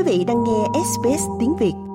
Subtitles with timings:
[0.00, 1.89] Quý vị đang nghe SBS tiếng Việt.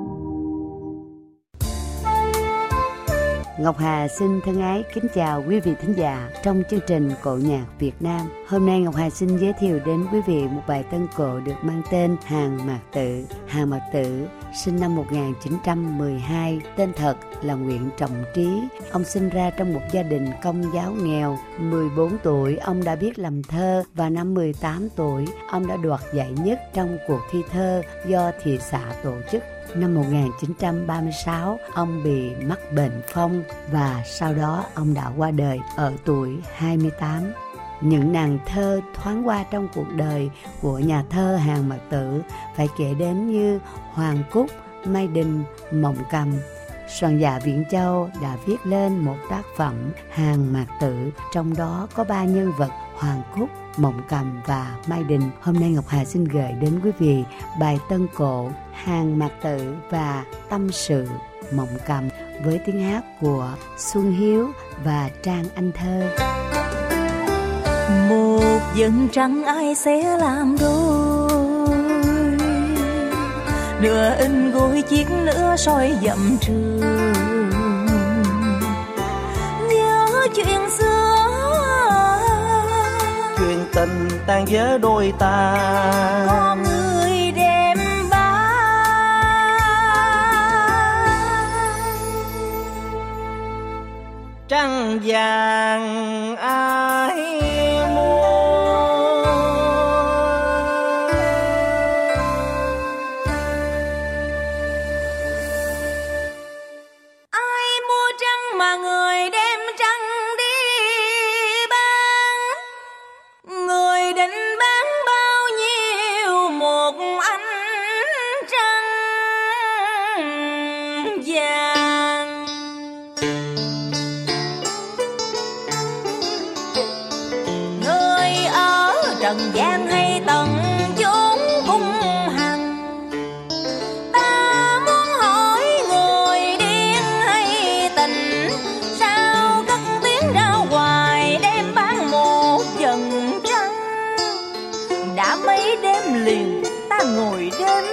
[3.65, 7.37] Ngọc Hà xin thân ái kính chào quý vị thính giả trong chương trình cổ
[7.37, 8.21] nhạc Việt Nam.
[8.47, 11.53] Hôm nay Ngọc Hà xin giới thiệu đến quý vị một bài tân cổ được
[11.61, 13.25] mang tên Hàng Mạc Tử.
[13.47, 14.27] Hàng Mạc Tử
[14.65, 18.49] sinh năm 1912, tên thật là Nguyễn Trọng Trí.
[18.91, 21.37] Ông sinh ra trong một gia đình công giáo nghèo.
[21.59, 26.31] 14 tuổi ông đã biết làm thơ và năm 18 tuổi ông đã đoạt giải
[26.31, 29.43] nhất trong cuộc thi thơ do thị xã tổ chức
[29.75, 35.93] năm 1936 ông bị mắc bệnh phong và sau đó ông đã qua đời ở
[36.05, 37.33] tuổi 28.
[37.81, 40.29] Những nàng thơ thoáng qua trong cuộc đời
[40.61, 42.21] của nhà thơ Hàng Mạc Tử
[42.55, 43.59] phải kể đến như
[43.93, 44.47] Hoàng Cúc,
[44.85, 46.33] Mai Đình, Mộng Cầm.
[46.87, 51.87] Soạn giả Viễn Châu đã viết lên một tác phẩm Hàng Mạc Tử, trong đó
[51.93, 55.29] có ba nhân vật Hoàng Cúc, Mộng Cầm và Mai Đình.
[55.41, 57.23] Hôm nay Ngọc Hà xin gửi đến quý vị
[57.59, 61.07] bài tân cổ Hàng Mạc Tử và Tâm Sự
[61.51, 62.09] Mộng Cầm
[62.45, 64.47] với tiếng hát của Xuân Hiếu
[64.83, 66.09] và Trang Anh Thơ.
[68.09, 71.35] Một dân trắng ai sẽ làm đôi
[73.81, 76.79] Nửa in gối chiếc nữa soi dặm trường
[79.69, 81.24] Nhớ chuyện xưa
[83.85, 85.57] tình tan vỡ đôi ta.
[86.63, 87.77] Người đem
[88.11, 89.47] bán
[94.47, 96.74] trăng vàng ai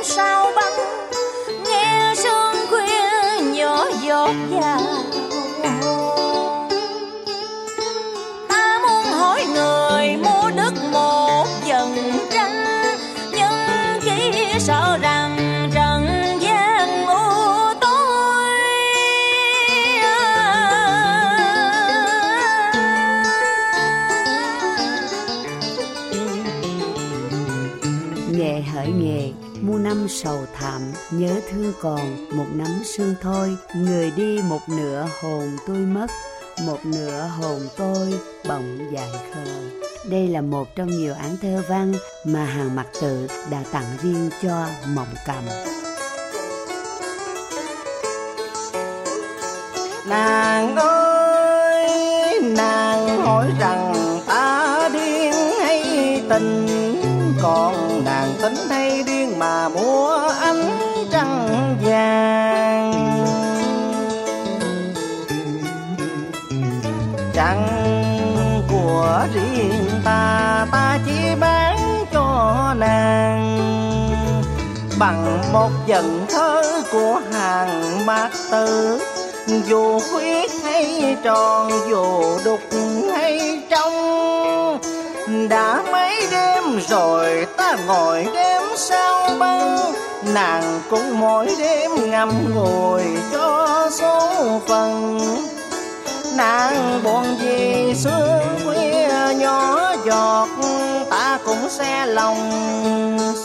[0.04, 0.72] sao băng?
[1.64, 4.80] Nghe sương khuya nhỏ giọt vào.
[8.48, 11.94] Ta muốn hỏi người mua đất một dần
[12.30, 12.64] tranh
[13.32, 13.52] Nhưng
[14.02, 15.36] chỉ sợ rằng
[15.74, 16.06] trần
[16.41, 18.58] gian u tối
[28.32, 29.30] nghề hỡi nghề,
[29.62, 33.56] mu năm sầu thảm, nhớ thương còn một nắm xương thôi.
[33.76, 36.06] Người đi một nửa hồn tôi mất,
[36.66, 38.14] một nửa hồn tôi
[38.48, 39.44] bỗng dài khờ.
[40.10, 41.92] Đây là một trong nhiều án thơ văn
[42.26, 45.44] mà Hàng Mặc Tự đã tặng riêng cho Mộng Cầm.
[50.08, 53.94] nàng ơi nàng hỏi rằng
[54.26, 55.82] ta điên hay
[56.28, 56.66] tình
[57.42, 58.81] còn nàng tính hay
[59.42, 60.70] mà mua ánh
[61.12, 62.92] trăng vàng.
[67.34, 67.69] Trăng
[68.70, 73.58] của riêng ta ta chỉ bán cho nàng.
[74.98, 79.00] Bằng một dần thơ của hàng mát tử,
[79.66, 82.60] dù khuyết hay tròn, dù đục
[83.12, 84.78] hay trong,
[85.48, 89.93] đã mấy đêm rồi ta ngồi đêm sao băng
[90.34, 94.31] nàng cũng mỗi đêm ngâm ngồi cho số
[94.66, 95.19] phận.
[96.37, 100.49] Nàng buồn vì sương khuya nhỏ giọt,
[101.10, 102.51] ta cũng xe lòng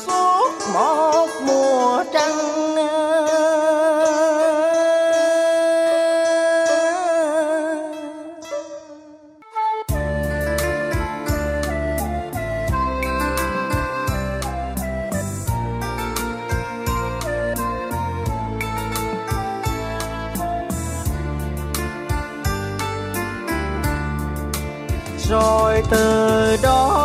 [0.06, 2.38] suốt một mùa trăng.
[25.90, 26.97] Từ đó.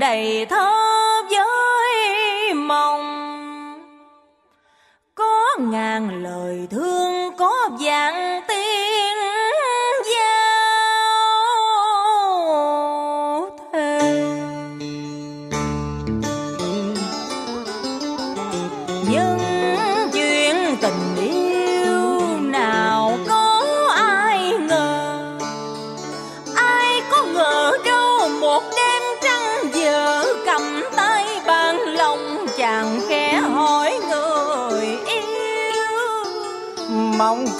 [0.00, 0.70] Đầy thơ
[1.30, 3.06] với mong
[5.14, 8.49] có ngàn lời thương có vàng.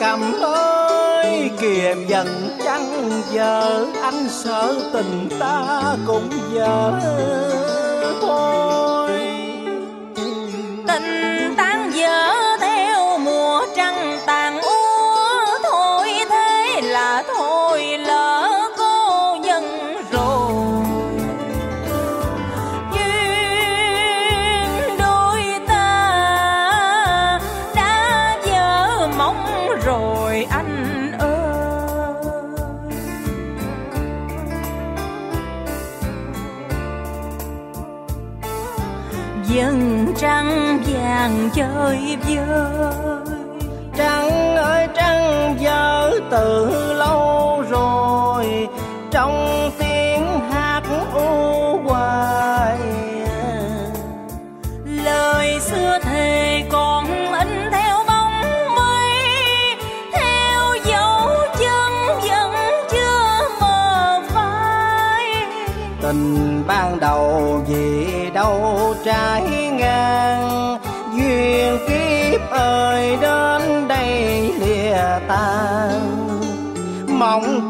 [0.00, 7.00] Cầm ơi kìa dần chăng giờ anh sợ tình ta cũng giờ
[8.20, 8.79] thôi.
[29.84, 31.30] Rồi anh ơi.
[39.48, 42.36] Dần trăng vàng chơi vơi.
[43.96, 46.70] Trăng ơi trăng giờ từ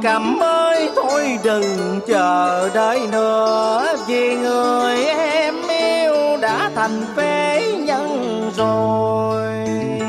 [0.03, 3.97] cầm ơi thôi đừng chờ đợi nữa.
[4.07, 9.49] Vì người em yêu đã thành phế nhân rồi.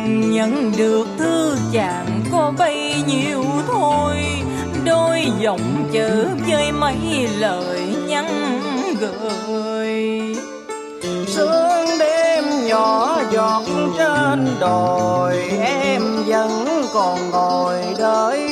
[0.07, 4.15] Nhận được thư chàng có bấy nhiêu thôi.
[4.85, 8.59] Đôi dòng chữ với mấy lời nhắn
[8.99, 10.35] gửi.
[11.27, 13.63] Sương đêm nhỏ giọt
[13.97, 18.50] trên đồi Em vẫn còn ngồi đợi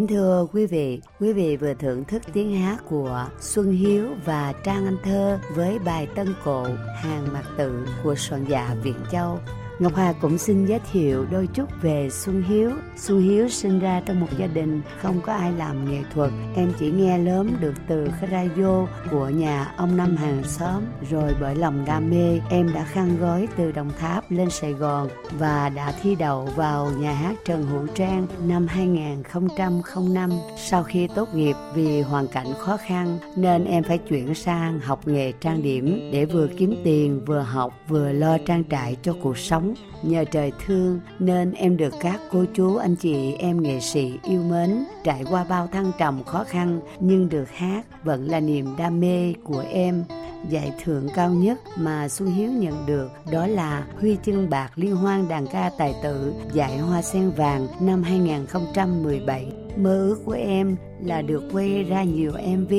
[0.00, 4.52] Kính thưa quý vị, quý vị vừa thưởng thức tiếng hát của Xuân Hiếu và
[4.64, 6.66] Trang Anh Thơ với bài Tân Cổ
[6.96, 9.38] Hàng Mặt Tự của soạn dạ giả Viện Châu.
[9.80, 12.70] Ngọc Hà cũng xin giới thiệu đôi chút về Xuân Hiếu.
[12.96, 16.30] Xuân Hiếu sinh ra trong một gia đình không có ai làm nghệ thuật.
[16.56, 20.82] Em chỉ nghe lớn được từ khai radio của nhà ông Năm hàng xóm.
[21.10, 25.08] Rồi bởi lòng đam mê, em đã khăn gói từ Đồng Tháp lên Sài Gòn
[25.38, 30.30] và đã thi đậu vào nhà hát Trần Hữu Trang năm 2005.
[30.56, 35.08] Sau khi tốt nghiệp vì hoàn cảnh khó khăn nên em phải chuyển sang học
[35.08, 39.38] nghề trang điểm để vừa kiếm tiền vừa học vừa lo trang trải cho cuộc
[39.38, 39.69] sống.
[40.02, 44.42] Nhờ trời thương nên em được các cô chú, anh chị, em nghệ sĩ yêu
[44.42, 44.84] mến.
[45.04, 49.34] Trải qua bao thăng trầm khó khăn, nhưng được hát vẫn là niềm đam mê
[49.44, 50.04] của em.
[50.48, 54.96] Giải thưởng cao nhất mà Xuân Hiếu nhận được đó là huy chương bạc liên
[54.96, 59.52] hoan đàn ca tài tử giải hoa sen vàng năm 2017.
[59.76, 62.72] Mơ ước của em là được quay ra nhiều MV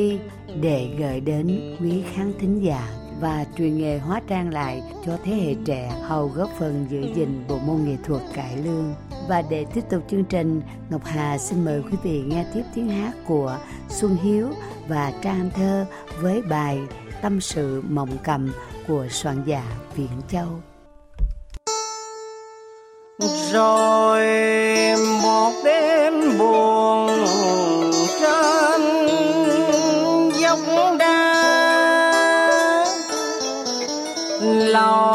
[0.61, 5.31] để gửi đến quý khán thính giả và truyền nghề hóa trang lại cho thế
[5.35, 8.93] hệ trẻ hầu góp phần giữ gìn bộ môn nghệ thuật cải lương.
[9.27, 12.89] Và để tiếp tục chương trình, Ngọc Hà xin mời quý vị nghe tiếp tiếng
[12.89, 13.57] hát của
[13.89, 14.47] Xuân Hiếu
[14.87, 15.85] và Trang Thơ
[16.21, 16.79] với bài
[17.21, 18.51] Tâm sự mộng cầm
[18.87, 19.63] của soạn giả
[19.95, 20.47] Viễn Châu.
[23.51, 24.27] Rồi
[25.23, 27.09] một đêm buồn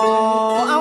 [0.06, 0.75] ao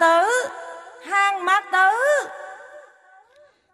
[0.00, 0.26] tử
[1.10, 1.90] hang mạc tử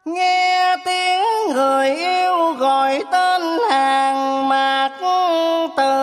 [0.05, 1.23] nghe tiếng
[1.55, 4.91] người yêu gọi tên hàng mạc
[5.77, 5.99] từ.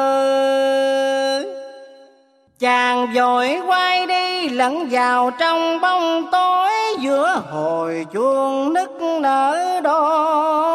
[2.60, 10.75] Chàng vội quay đi, lẫn vào trong bóng tối, giữa hồi chuông nức nở đôi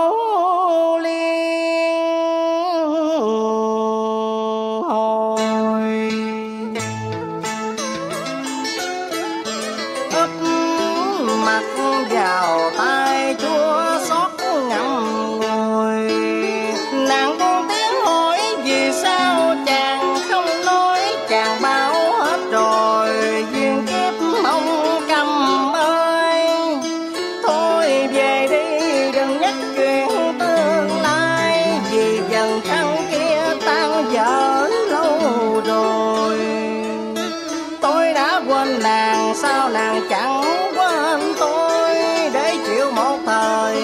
[40.11, 41.95] chẳng quên tôi?
[42.33, 43.83] Để chịu một thời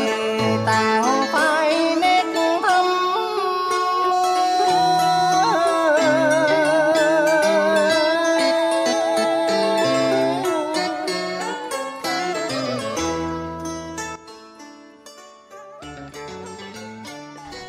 [0.67, 2.25] tàn phai nét
[2.63, 2.87] thâm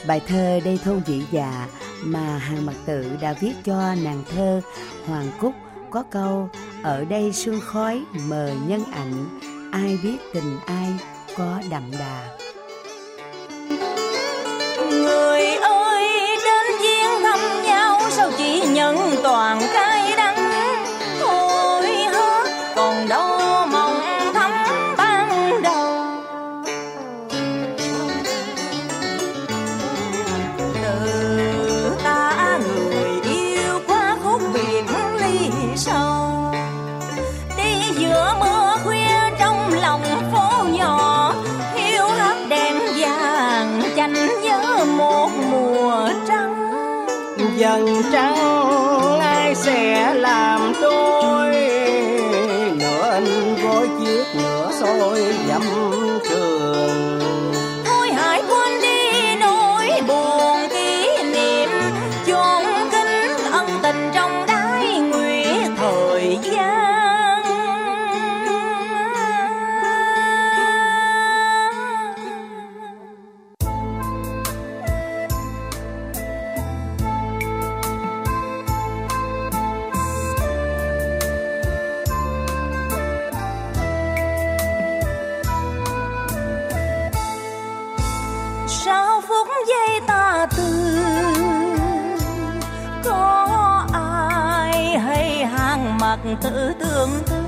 [0.08, 1.68] Bài thơ Đây thôn vị già dạ
[2.04, 4.62] mà Hàng mặt Tự đã viết cho nàng thơ
[5.08, 5.54] Hoàng Cúc
[5.92, 6.50] có câu
[6.84, 9.40] ở đây sương khói mờ nhân ảnh,
[9.72, 10.94] Ai biết tình ai
[11.38, 12.38] có đậm đà.
[14.92, 16.10] Người ơi,
[16.46, 19.97] đến viên thăm nhau, sao chỉ nhận toàn cái
[47.78, 51.52] cần trăng, ai sẽ làm đôi?
[52.76, 55.62] Nửa anh gối chiếc nửa xôi dặm
[56.30, 57.20] trường
[57.86, 61.70] thôi hãy quên đi nỗi buồn kỷ niệm,
[62.28, 66.57] chôn kính ân tình trong đáy nguyệt thời gian.
[95.48, 97.44] Hang mặc tự tương tư.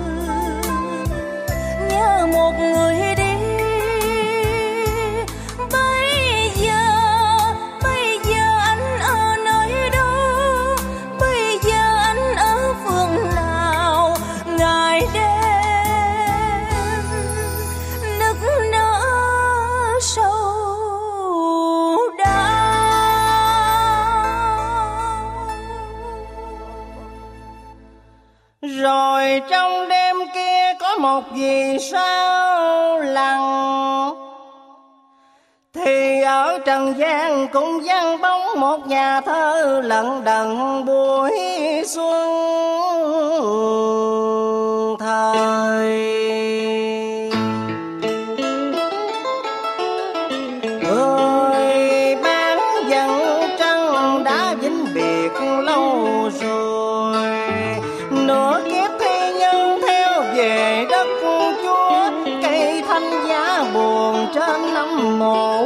[1.89, 3.28] Nhớ một người đi
[28.61, 34.15] rồi trong đêm kia có một vì sao lặng
[35.73, 41.31] thì ở trần gian cũng vang bóng một nhà thơ lận đận buổi
[41.85, 42.29] xuân.
[64.33, 65.58] Trên năm mộ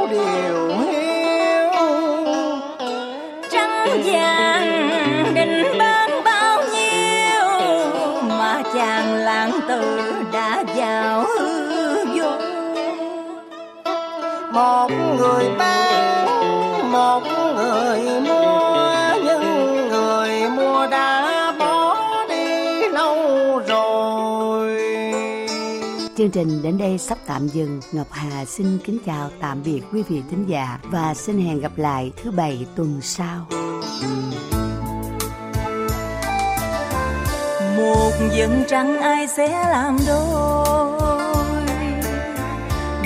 [26.17, 27.81] Chương trình đến đây sắp tạm dừng.
[27.91, 31.77] Ngọc Hà xin kính chào tạm biệt quý vị thính giả và xin hẹn gặp
[31.77, 33.47] lại thứ bảy tuần sau.
[37.77, 41.63] một vầng trăng ai sẽ làm đôi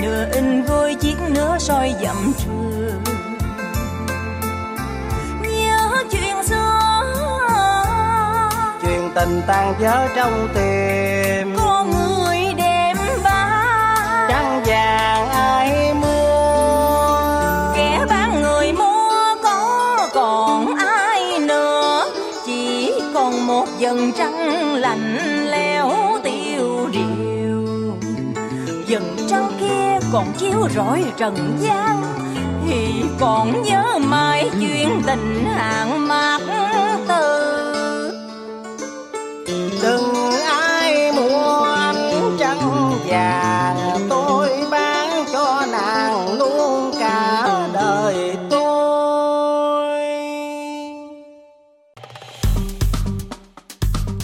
[0.02, 3.02] nửa in gối chiếc nửa soi dặm trường
[5.42, 6.80] nhớ chuyện xưa
[8.82, 11.57] chuyện tình tan vỡ trong tim
[30.12, 32.02] còn chiếu rọi trần gian
[32.68, 36.40] thì còn nhớ mãi chuyện tình hàng mạc
[37.08, 37.38] từ
[39.82, 48.78] đừng ai mua anh trăng vàng tôi bán cho nàng luôn cả đời tôi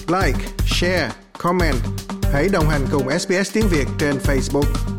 [0.09, 1.77] Like, share, comment.
[2.33, 4.94] Hãy đồng hành cùng SBS tiếng Việt trên Facebook.